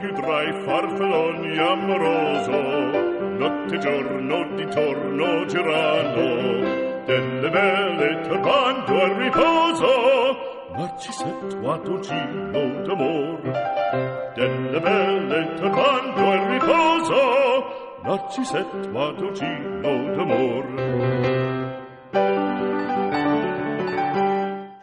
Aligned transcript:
più 0.00 0.12
tra 0.14 0.42
i 0.42 0.52
farfalloni 0.64 1.58
amoroso, 1.58 2.58
notte 3.36 3.74
e 3.74 3.78
giorno 3.78 4.48
di 4.56 4.66
torno 4.68 5.44
girano, 5.44 7.04
delle 7.04 7.50
belle 7.50 8.20
turbando 8.22 9.02
al 9.02 9.10
riposo, 9.10 9.86
Narcisetto 10.74 12.00
gino 12.00 12.82
d'amor, 12.82 13.40
delle 14.34 14.80
belle 14.80 15.54
turbando 15.56 16.30
al 16.30 16.48
riposo, 16.48 17.14
Narcisetto 18.02 19.32
gino 19.32 20.14
d'amor. 20.14 20.64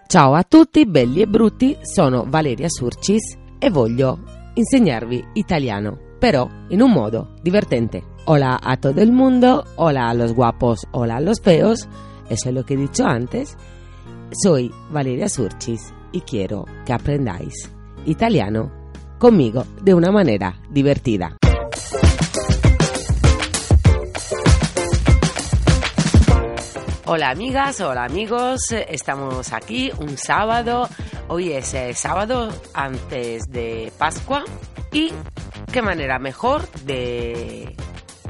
Ciao 0.05 0.33
a 0.35 0.43
tutti, 0.43 0.85
belli 0.85 1.21
e 1.21 1.25
brutti, 1.27 1.75
sono 1.81 2.23
Valeria 2.27 2.69
Surcis 2.69 3.35
e 3.57 3.69
voglio 3.71 4.36
insegnarvi 4.57 5.23
italiano, 5.35 5.99
pero 6.19 6.49
in 6.69 6.81
un 6.81 6.91
modo 6.91 7.29
divertente. 7.43 8.03
Hola 8.25 8.59
a 8.61 8.77
todo 8.77 9.01
el 9.01 9.11
mundo, 9.11 9.63
hola 9.75 10.09
a 10.09 10.13
los 10.13 10.33
guapos, 10.33 10.87
hola 10.91 11.17
a 11.17 11.21
los 11.21 11.39
feos, 11.39 11.87
eso 12.29 12.49
es 12.49 12.55
lo 12.55 12.65
que 12.65 12.73
he 12.73 12.77
dicho 12.77 13.05
antes. 13.05 13.55
Soy 14.43 14.71
Valeria 14.91 15.29
Surcis 15.29 15.93
y 16.11 16.21
quiero 16.21 16.65
que 16.85 16.93
aprendáis 16.93 17.71
italiano 18.05 18.71
conmigo 19.19 19.63
de 19.81 19.93
una 19.93 20.11
manera 20.11 20.59
divertida. 20.69 21.37
Hola 27.09 27.29
amigas, 27.29 27.79
hola 27.79 28.03
amigos, 28.03 28.59
estamos 28.89 29.53
aquí 29.53 29.91
un 29.97 30.17
sábado, 30.17 30.89
hoy 31.29 31.51
es 31.51 31.75
sábado 31.97 32.49
antes 32.73 33.49
de 33.49 33.91
Pascua 33.97 34.43
y 34.91 35.11
qué 35.71 35.81
manera 35.81 36.19
mejor 36.19 36.69
de 36.83 37.75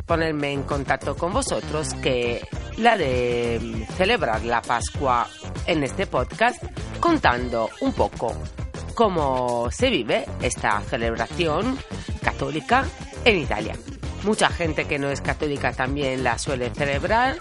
ponerme 0.06 0.52
en 0.52 0.64
contacto 0.64 1.16
con 1.16 1.34
vosotros 1.34 1.94
que 1.96 2.48
la 2.78 2.98
de 2.98 3.86
celebrar 3.96 4.44
la 4.46 4.62
Pascua 4.62 5.28
en 5.66 5.84
este 5.84 6.08
podcast 6.08 6.64
contando 7.00 7.70
un 7.82 7.94
poco 7.94 8.34
cómo 8.96 9.70
se 9.70 9.90
vive 9.90 10.26
esta 10.42 10.82
celebración 10.82 11.78
católica 12.22 12.86
en 13.26 13.38
Italia. 13.38 13.76
Mucha 14.24 14.50
gente 14.50 14.86
que 14.86 14.98
no 14.98 15.10
es 15.10 15.22
católica 15.22 15.72
también 15.72 16.24
la 16.24 16.40
suele 16.40 16.72
celebrar, 16.72 17.38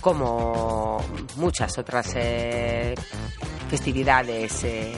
como 0.00 0.98
muchas 1.36 1.78
otras 1.78 2.12
eh, 2.16 2.94
festividades 3.68 4.64
eh, 4.64 4.92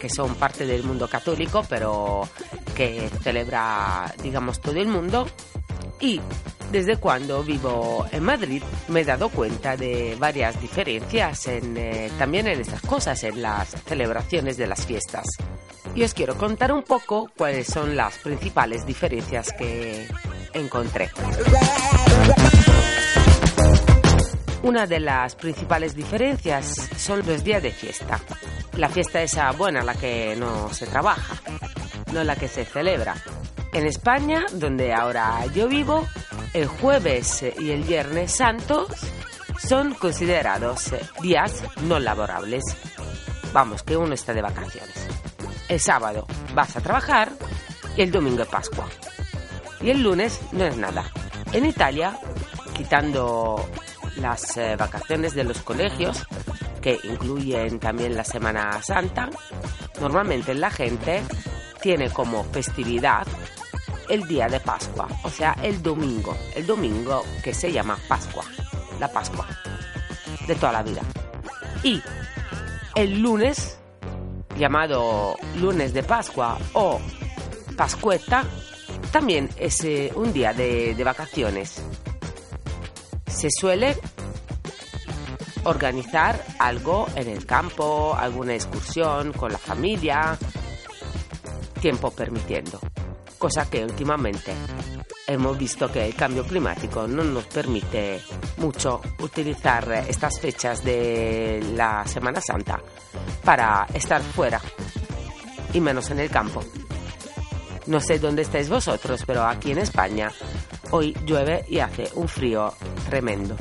que 0.00 0.08
son 0.08 0.34
parte 0.36 0.66
del 0.66 0.82
mundo 0.84 1.08
católico, 1.08 1.64
pero 1.68 2.28
que 2.74 3.10
celebra, 3.22 4.12
digamos, 4.22 4.60
todo 4.60 4.76
el 4.76 4.88
mundo. 4.88 5.26
Y 6.00 6.20
desde 6.70 6.96
cuando 6.98 7.42
vivo 7.42 8.06
en 8.12 8.22
Madrid 8.22 8.62
me 8.88 9.00
he 9.00 9.04
dado 9.04 9.30
cuenta 9.30 9.76
de 9.76 10.16
varias 10.18 10.60
diferencias 10.60 11.46
en, 11.46 11.76
eh, 11.76 12.10
también 12.18 12.46
en 12.46 12.60
estas 12.60 12.82
cosas, 12.82 13.24
en 13.24 13.42
las 13.42 13.70
celebraciones 13.86 14.56
de 14.56 14.66
las 14.66 14.86
fiestas. 14.86 15.26
Y 15.94 16.04
os 16.04 16.14
quiero 16.14 16.36
contar 16.36 16.72
un 16.72 16.82
poco 16.82 17.30
cuáles 17.36 17.66
son 17.66 17.96
las 17.96 18.18
principales 18.18 18.86
diferencias 18.86 19.52
que 19.52 20.06
encontré. 20.52 21.10
Una 24.62 24.86
de 24.86 24.98
las 24.98 25.36
principales 25.36 25.94
diferencias 25.94 26.90
son 26.96 27.24
los 27.24 27.44
días 27.44 27.62
de 27.62 27.70
fiesta. 27.70 28.18
La 28.76 28.88
fiesta 28.88 29.22
esa 29.22 29.52
buena, 29.52 29.82
la 29.82 29.94
que 29.94 30.34
no 30.36 30.72
se 30.72 30.86
trabaja, 30.86 31.36
no 32.12 32.24
la 32.24 32.34
que 32.34 32.48
se 32.48 32.64
celebra. 32.64 33.14
En 33.72 33.86
España, 33.86 34.46
donde 34.52 34.92
ahora 34.92 35.46
yo 35.54 35.68
vivo, 35.68 36.06
el 36.54 36.66
jueves 36.66 37.44
y 37.58 37.70
el 37.70 37.84
viernes 37.84 38.32
santos 38.32 38.88
son 39.58 39.94
considerados 39.94 40.92
días 41.22 41.62
no 41.82 42.00
laborables. 42.00 42.64
Vamos, 43.52 43.84
que 43.84 43.96
uno 43.96 44.14
está 44.14 44.34
de 44.34 44.42
vacaciones. 44.42 45.08
El 45.68 45.78
sábado 45.78 46.26
vas 46.54 46.76
a 46.76 46.80
trabajar 46.80 47.30
y 47.96 48.02
el 48.02 48.10
domingo 48.10 48.42
es 48.42 48.48
Pascua. 48.48 48.88
Y 49.80 49.90
el 49.90 50.02
lunes 50.02 50.40
no 50.50 50.64
es 50.64 50.76
nada. 50.76 51.04
En 51.52 51.64
Italia, 51.64 52.18
quitando 52.74 53.68
las 54.20 54.56
eh, 54.56 54.76
vacaciones 54.76 55.34
de 55.34 55.44
los 55.44 55.62
colegios, 55.62 56.26
que 56.80 56.98
incluyen 57.02 57.78
también 57.78 58.16
la 58.16 58.24
Semana 58.24 58.82
Santa, 58.82 59.30
normalmente 60.00 60.54
la 60.54 60.70
gente 60.70 61.22
tiene 61.80 62.10
como 62.10 62.44
festividad 62.44 63.26
el 64.08 64.26
día 64.26 64.48
de 64.48 64.60
Pascua, 64.60 65.06
o 65.22 65.30
sea, 65.30 65.56
el 65.62 65.82
domingo, 65.82 66.36
el 66.54 66.66
domingo 66.66 67.24
que 67.42 67.52
se 67.52 67.70
llama 67.72 67.98
Pascua, 68.08 68.44
la 68.98 69.10
Pascua 69.12 69.46
de 70.46 70.54
toda 70.54 70.72
la 70.72 70.82
vida. 70.82 71.02
Y 71.82 72.02
el 72.94 73.20
lunes, 73.20 73.78
llamado 74.58 75.36
lunes 75.56 75.92
de 75.92 76.02
Pascua 76.02 76.58
o 76.72 77.00
Pascueta, 77.76 78.44
también 79.12 79.48
es 79.58 79.84
eh, 79.84 80.10
un 80.14 80.32
día 80.32 80.52
de, 80.52 80.94
de 80.94 81.04
vacaciones. 81.04 81.82
Se 83.38 83.50
suele 83.52 83.96
organizar 85.62 86.44
algo 86.58 87.06
en 87.14 87.28
el 87.28 87.46
campo, 87.46 88.12
alguna 88.18 88.54
excursión 88.54 89.32
con 89.32 89.52
la 89.52 89.58
familia, 89.58 90.36
tiempo 91.80 92.10
permitiendo. 92.10 92.80
Cosa 93.38 93.70
que 93.70 93.84
últimamente 93.84 94.52
hemos 95.28 95.56
visto 95.56 95.88
que 95.88 96.04
el 96.04 96.16
cambio 96.16 96.44
climático 96.44 97.06
no 97.06 97.22
nos 97.22 97.46
permite 97.46 98.20
mucho 98.56 99.00
utilizar 99.20 100.04
estas 100.08 100.40
fechas 100.40 100.82
de 100.82 101.64
la 101.76 102.04
Semana 102.08 102.40
Santa 102.40 102.82
para 103.44 103.86
estar 103.94 104.20
fuera 104.20 104.60
y 105.72 105.80
menos 105.80 106.10
en 106.10 106.18
el 106.18 106.28
campo. 106.28 106.60
No 107.86 108.00
sé 108.00 108.18
dónde 108.18 108.42
estáis 108.42 108.68
vosotros, 108.68 109.22
pero 109.24 109.44
aquí 109.44 109.70
en 109.70 109.78
España 109.78 110.32
hoy 110.90 111.16
llueve 111.24 111.64
y 111.68 111.78
hace 111.78 112.10
un 112.16 112.26
frío 112.26 112.74
tremendo 113.08 113.56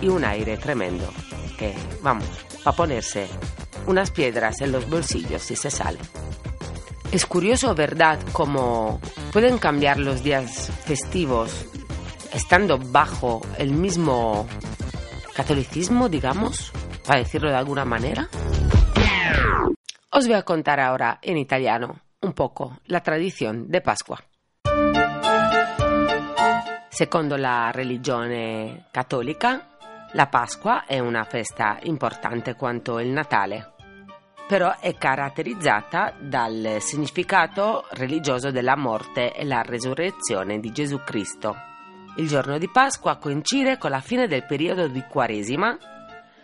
y 0.00 0.08
un 0.08 0.24
aire 0.24 0.56
tremendo 0.56 1.08
que, 1.58 1.74
vamos, 2.02 2.28
para 2.62 2.76
ponerse 2.76 3.26
unas 3.86 4.10
piedras 4.10 4.60
en 4.60 4.72
los 4.72 4.88
bolsillos 4.88 5.42
si 5.42 5.56
se 5.56 5.70
sale. 5.70 5.98
Es 7.10 7.24
curioso, 7.24 7.74
¿verdad?, 7.74 8.20
cómo 8.32 9.00
pueden 9.32 9.58
cambiar 9.58 9.98
los 9.98 10.22
días 10.22 10.70
festivos 10.84 11.66
estando 12.32 12.78
bajo 12.78 13.40
el 13.56 13.72
mismo 13.72 14.46
catolicismo, 15.34 16.08
digamos, 16.08 16.72
para 17.06 17.20
decirlo 17.20 17.48
de 17.48 17.56
alguna 17.56 17.84
manera. 17.84 18.28
Os 20.10 20.26
voy 20.26 20.36
a 20.36 20.42
contar 20.42 20.80
ahora 20.80 21.18
en 21.22 21.38
italiano 21.38 22.00
un 22.20 22.32
poco 22.32 22.78
la 22.86 23.02
tradizione 23.02 23.64
de 23.68 23.80
Pasqua. 23.80 24.22
Secondo 26.98 27.36
la 27.36 27.70
religione 27.70 28.86
cattolica, 28.90 29.68
la 30.14 30.26
Pasqua 30.26 30.84
è 30.84 30.98
una 30.98 31.22
festa 31.22 31.78
importante 31.82 32.56
quanto 32.56 32.98
il 32.98 33.10
Natale, 33.10 33.74
però 34.48 34.76
è 34.80 34.96
caratterizzata 34.96 36.16
dal 36.18 36.78
significato 36.80 37.86
religioso 37.90 38.50
della 38.50 38.74
morte 38.74 39.32
e 39.32 39.44
la 39.44 39.62
resurrezione 39.62 40.58
di 40.58 40.72
Gesù 40.72 40.98
Cristo. 41.04 41.54
Il 42.16 42.26
giorno 42.26 42.58
di 42.58 42.68
Pasqua 42.68 43.16
coincide 43.18 43.78
con 43.78 43.90
la 43.90 44.00
fine 44.00 44.26
del 44.26 44.44
periodo 44.44 44.88
di 44.88 45.04
Quaresima, 45.08 45.78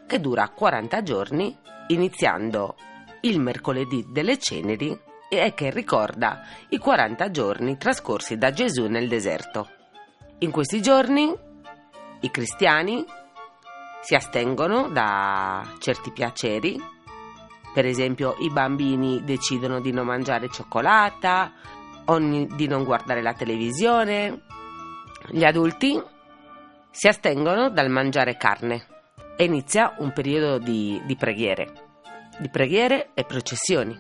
che 0.07 0.21
dura 0.21 0.49
40 0.51 1.03
giorni, 1.03 1.59
iniziando 1.89 2.77
il 3.23 3.41
mercoledì 3.41 4.07
delle 4.09 4.39
ceneri 4.39 4.97
e 5.29 5.53
che 5.53 5.71
ricorda 5.71 6.43
i 6.69 6.79
40 6.79 7.31
giorni 7.33 7.77
trascorsi 7.77 8.39
da 8.39 8.53
Gesù 8.53 8.87
nel 8.87 9.09
deserto. 9.09 9.74
In 10.45 10.51
questi 10.51 10.83
giorni 10.83 11.35
i 12.21 12.31
cristiani 12.31 13.03
si 14.03 14.15
astengono 14.15 14.91
da 14.91 15.67
certi 15.79 16.13
piaceri, 16.13 16.79
per 17.73 17.87
esempio 17.87 18.37
i 18.41 18.51
bambini 18.51 19.25
decidono 19.25 19.81
di 19.81 19.91
non 19.91 20.05
mangiare 20.05 20.51
cioccolata 20.51 21.51
di 22.05 22.67
non 22.67 22.85
guardare 22.85 23.23
la 23.23 23.33
televisione, 23.33 24.43
gli 25.29 25.45
adulti 25.45 25.99
si 26.91 27.09
astengono 27.09 27.71
dal 27.71 27.89
mangiare 27.89 28.37
carne 28.37 28.87
e 29.39 29.45
inizia 29.45 29.95
un 30.01 30.13
periodo 30.13 30.59
di, 30.59 31.01
di 31.07 31.17
preghiere, 31.17 31.73
di 32.39 32.51
preghiere 32.51 33.13
e 33.15 33.25
processioni 33.25 33.99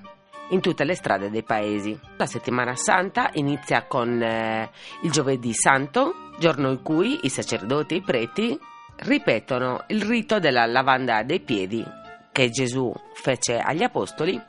in 0.51 0.61
tutte 0.61 0.85
le 0.85 0.95
strade 0.95 1.31
dei 1.31 1.43
paesi. 1.43 1.99
La 2.17 2.27
settimana 2.27 2.75
santa 2.75 3.31
inizia 3.33 3.87
con 3.87 4.23
eh, 4.23 4.71
il 5.05 5.11
giovedì 5.11 5.55
santo, 5.55 6.24
giorno 6.39 6.71
in 6.71 6.83
cui 6.83 7.21
i 7.23 7.29
sacerdoti 7.29 7.95
e 7.95 7.97
i 7.99 8.03
preti 8.03 8.59
ripetono 8.97 9.85
il 9.89 10.03
rito 10.03 10.39
della 10.39 10.67
lavanda 10.67 11.23
dei 11.23 11.41
piedi 11.41 11.85
che 12.33 12.51
Gesù 12.51 12.93
fece 13.15 13.59
agli 13.59 13.83
apostoli. 13.83 14.41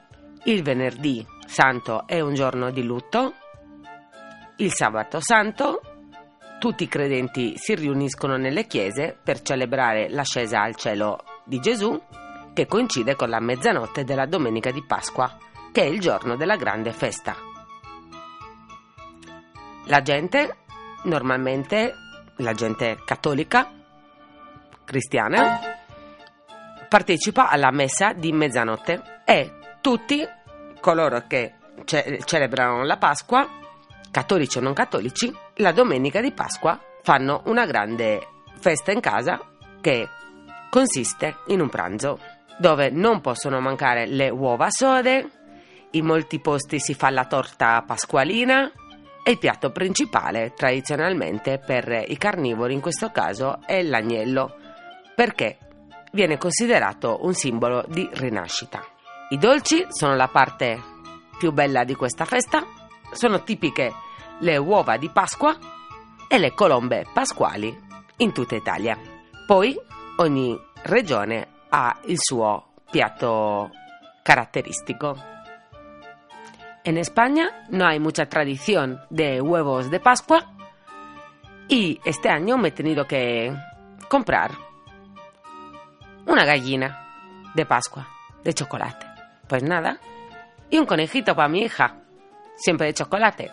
Il 0.46 0.62
venerdì 0.64 1.26
santo 1.48 2.06
è 2.06 2.20
un 2.20 2.34
giorno 2.34 2.72
di 2.72 2.84
lutto 2.84 3.34
il 4.58 4.72
sabato 4.72 5.20
santo 5.20 5.82
tutti 6.60 6.84
i 6.84 6.88
credenti 6.88 7.54
si 7.58 7.76
riuniscono 7.76 8.38
nelle 8.38 8.66
chiese 8.66 9.18
per 9.22 9.42
celebrare 9.42 10.10
l'ascesa 10.10 10.62
al 10.62 10.76
cielo 10.76 11.24
di 11.44 11.60
Gesù, 11.60 12.02
che 12.54 12.66
coincide 12.66 13.16
con 13.16 13.30
la 13.30 13.42
mezzanotte 13.42 14.06
della 14.06 14.26
domenica 14.26 14.72
di 14.72 14.84
Pasqua, 14.84 15.38
che 15.72 15.82
è 15.82 15.86
il 15.86 16.00
giorno 16.00 16.38
della 16.38 16.56
grande 16.56 16.94
festa. 16.94 17.36
La 19.88 20.02
gente, 20.02 20.60
normalmente 21.06 21.94
la 22.38 22.54
gente 22.54 23.00
cattolica, 23.06 23.72
cristiana, 24.84 25.60
partecipa 26.88 27.50
alla 27.50 27.72
messa 27.72 28.14
di 28.14 28.32
mezzanotte 28.32 29.22
e 29.26 29.52
tutti 29.82 30.24
coloro 30.80 31.26
che 31.28 31.54
ce- 31.86 32.20
celebrano 32.26 32.84
la 32.84 32.98
Pasqua, 32.98 33.48
cattolici 34.12 34.58
o 34.58 34.62
non 34.62 34.74
cattolici, 34.74 35.34
la 35.56 35.72
domenica 35.72 36.22
di 36.22 36.32
Pasqua 36.32 36.80
fanno 37.02 37.42
una 37.46 37.66
grande 37.66 38.28
festa 38.60 38.92
in 38.92 39.00
casa 39.00 39.40
che 39.82 40.08
consiste 40.70 41.38
in 41.48 41.62
un 41.62 41.70
pranzo 41.70 42.20
dove 42.58 42.90
non 42.90 43.22
possono 43.22 43.60
mancare 43.60 44.06
le 44.06 44.30
uova 44.30 44.70
sode, 44.70 45.30
in 45.92 46.06
molti 46.06 46.40
posti 46.40 46.80
si 46.80 46.94
fa 46.94 47.10
la 47.10 47.26
torta 47.26 47.82
pasqualina 47.86 48.72
e 49.28 49.32
il 49.32 49.40
piatto 49.40 49.72
principale 49.72 50.54
tradizionalmente 50.54 51.58
per 51.58 52.06
i 52.08 52.16
carnivori 52.16 52.76
in 52.76 52.80
questo 52.80 53.10
caso 53.10 53.58
è 53.66 53.82
l'agnello 53.82 54.56
perché 55.16 55.58
viene 56.12 56.38
considerato 56.38 57.26
un 57.26 57.34
simbolo 57.34 57.84
di 57.88 58.08
rinascita. 58.14 58.86
I 59.30 59.40
dolci 59.40 59.84
sono 59.90 60.16
la 60.16 60.28
parte 60.28 60.80
più 61.40 61.52
bella 61.52 61.84
di 61.84 61.96
questa 61.96 62.26
festa, 62.26 62.64
sono 63.14 63.42
tipiche 63.42 63.92
le 64.42 64.58
uova 64.58 64.98
di 64.98 65.10
Pasqua 65.10 65.58
e 66.28 66.38
le 66.38 66.54
colombe 66.54 67.08
pasquali 67.12 67.76
in 68.18 68.32
tutta 68.32 68.54
Italia. 68.54 68.96
Poi 69.48 69.76
ogni 70.18 70.56
regione 70.84 71.48
ha 71.70 71.98
il 72.06 72.18
suo 72.20 72.74
piatto 72.92 73.72
característico. 74.22 75.34
En 76.86 77.00
España 77.00 77.66
no 77.70 77.88
hay 77.88 78.00
mucha 78.00 78.28
tradición 78.28 79.02
de 79.10 79.42
huevos 79.42 79.90
de 79.90 80.00
Pascua 80.00 80.54
y 81.68 82.00
este 82.06 82.30
año 82.30 82.60
me 82.60 82.68
he 82.68 82.72
tenido 82.72 83.08
que 83.08 83.52
comprar 84.08 84.52
una 86.28 86.46
gallina 86.46 87.52
de 87.56 87.66
Pascua 87.66 88.08
de 88.44 88.54
chocolate. 88.54 89.08
Pues 89.48 89.64
nada, 89.64 90.00
y 90.70 90.78
un 90.78 90.86
conejito 90.86 91.36
para 91.36 91.50
mi 91.50 91.62
hija, 91.62 91.96
siempre 92.56 92.86
de 92.86 92.94
chocolate. 92.94 93.50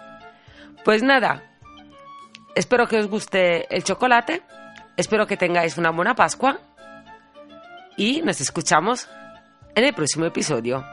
Pues 0.84 1.02
nada, 1.02 1.42
espero 2.54 2.86
que 2.86 2.98
os 2.98 3.08
guste 3.08 3.74
el 3.74 3.82
chocolate, 3.82 4.42
espero 4.98 5.26
que 5.26 5.38
tengáis 5.38 5.78
una 5.78 5.88
buena 5.88 6.14
Pascua 6.14 6.58
y 7.96 8.20
nos 8.20 8.42
escuchamos 8.42 9.08
en 9.74 9.84
el 9.84 9.94
próximo 9.94 10.26
episodio. 10.26 10.84